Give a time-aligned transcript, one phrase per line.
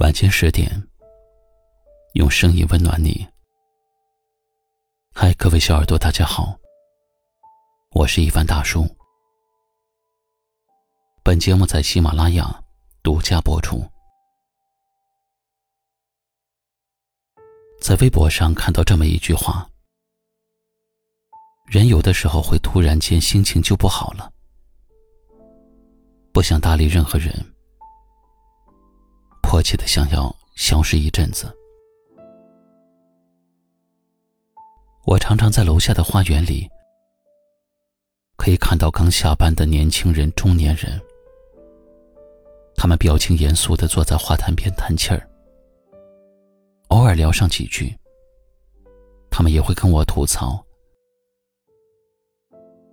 [0.00, 0.66] 晚间十点，
[2.14, 3.28] 用声音温暖你。
[5.14, 6.56] 嗨，各位小耳朵，大家好，
[7.90, 8.88] 我是一凡大叔。
[11.22, 12.64] 本节目在喜马拉雅
[13.02, 13.86] 独家播出。
[17.82, 19.68] 在微博上看到这么一句话：
[21.66, 24.32] 人有的时候会突然间心情就不好了，
[26.32, 27.34] 不想搭理任何人。
[29.50, 31.52] 迫切的想要消失一阵子。
[35.04, 36.70] 我常常在楼下的花园里，
[38.36, 41.02] 可以看到刚下班的年轻人、中年人，
[42.76, 45.28] 他们表情严肃的坐在花坛边叹气儿，
[46.90, 47.92] 偶尔聊上几句，
[49.32, 50.64] 他们也会跟我吐槽：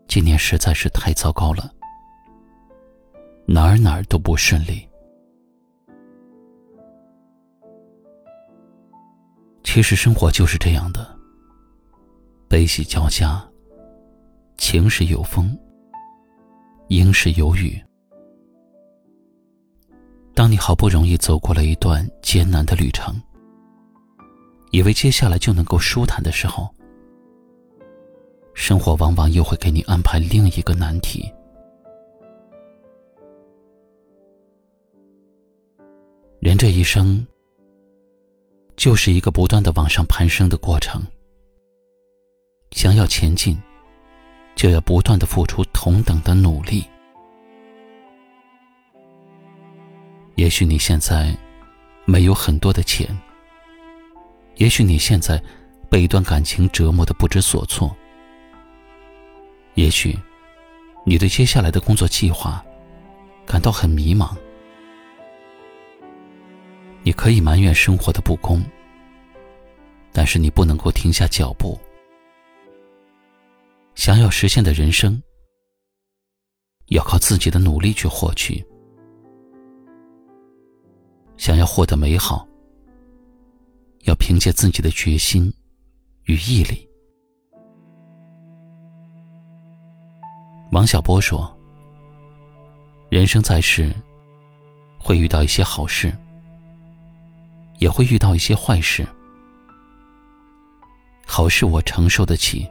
[0.08, 1.72] 今年实在是太糟糕了，
[3.46, 4.87] 哪儿哪儿都不顺利。
[9.78, 11.08] 其实生活就是这样的，
[12.50, 13.48] 悲喜交加，
[14.58, 15.56] 晴时有风，
[16.88, 17.80] 阴时有雨。
[20.34, 23.22] 当你好不容易走过了一段艰难的旅程，
[24.72, 26.68] 以为接下来就能够舒坦的时候，
[28.56, 31.32] 生活往往又会给你安排另一个难题。
[36.40, 37.24] 人这一生。
[38.78, 41.02] 就是一个不断的往上攀升的过程。
[42.72, 43.60] 想要前进，
[44.56, 46.86] 就要不断的付出同等的努力。
[50.36, 51.36] 也许你现在
[52.06, 53.10] 没有很多的钱，
[54.58, 55.42] 也许你现在
[55.90, 57.96] 被一段感情折磨的不知所措，
[59.74, 60.16] 也许
[61.04, 62.64] 你对接下来的工作计划
[63.44, 64.38] 感到很迷茫。
[67.08, 68.62] 你可以埋怨生活的不公，
[70.12, 71.80] 但是你不能够停下脚步。
[73.96, 75.24] 想要实现的人生，
[76.88, 78.62] 要靠自己的努力去获取；
[81.38, 82.46] 想要获得美好，
[84.04, 85.50] 要凭借自己的决心
[86.26, 86.86] 与毅力。
[90.74, 91.58] 王小波说
[93.10, 93.96] ：“人生在世，
[95.00, 96.14] 会遇到一些好事。”
[97.78, 99.06] 也会遇到一些坏事，
[101.26, 102.68] 好事我承受得起，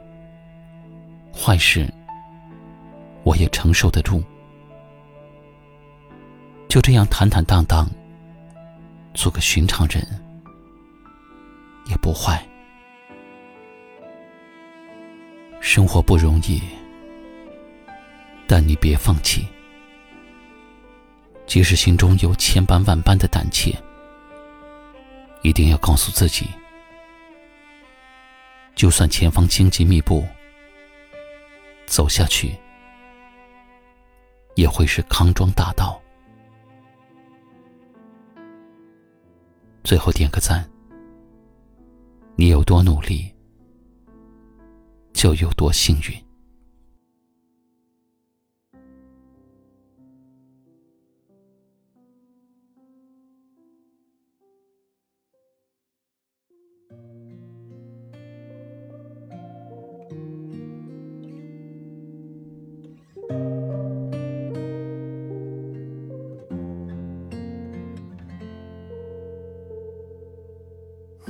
[1.33, 1.87] 坏事
[3.23, 4.21] 我也承受得住，
[6.67, 7.89] 就这样坦坦荡荡，
[9.13, 10.05] 做个寻常人
[11.85, 12.45] 也不坏。
[15.61, 16.61] 生活不容易，
[18.45, 19.47] 但你别放弃，
[21.45, 23.73] 即使心中有千般万般的胆怯。
[25.41, 26.47] 一定要告诉自己，
[28.75, 30.25] 就算前方荆棘密布，
[31.85, 32.55] 走下去
[34.55, 36.01] 也会是康庄大道。
[39.83, 40.69] 最后点个赞，
[42.35, 43.33] 你有多努力，
[45.13, 46.26] 就有多幸运。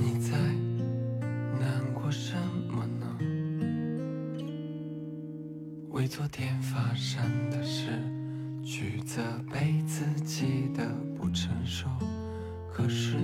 [0.00, 0.38] 你在
[1.58, 2.36] 难过什
[2.70, 3.18] 么呢？
[5.90, 7.20] 为昨天发生
[7.50, 7.90] 的事，
[8.62, 9.20] 去责
[9.52, 11.88] 备自己的不成熟。
[12.72, 13.16] 可是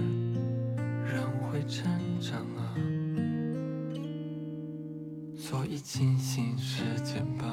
[1.05, 2.75] 人会成长啊，
[5.37, 7.47] 所以庆幸时间吧，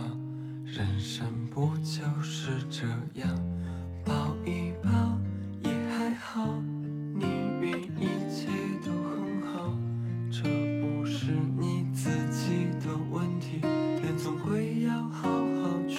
[0.66, 2.88] 人生不就是这
[3.22, 3.40] 样，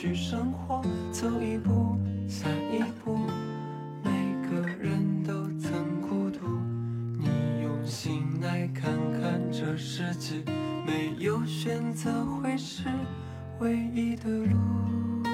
[0.03, 0.83] 去生活
[1.13, 1.97] 走一步
[2.27, 3.17] 算一步
[4.03, 4.11] 每
[4.51, 6.41] 个人都曾孤独。
[7.21, 10.43] 你用心来看看这世界
[10.85, 12.89] 没有选择会是
[13.61, 15.32] 唯一的路。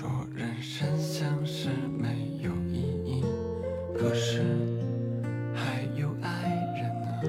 [0.00, 3.22] 说人生像是没有意义，
[3.94, 4.42] 可是
[5.54, 7.20] 还有爱人呢，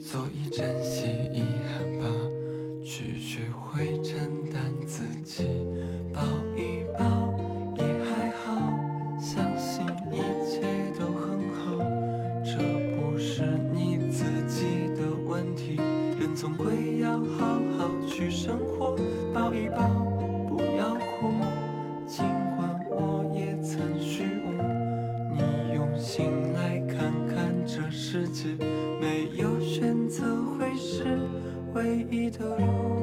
[0.00, 2.06] 所以珍惜遗憾吧，
[2.82, 5.65] 去学会承担自己。
[16.36, 18.94] 总归要好好去生活，
[19.32, 19.88] 抱一抱，
[20.46, 21.32] 不要哭，
[22.06, 24.52] 尽管我也曾虚无，
[25.32, 28.54] 你用心来看看这世界。
[29.00, 30.22] 没有选择
[30.58, 31.18] 会是
[31.72, 32.95] 唯一的路。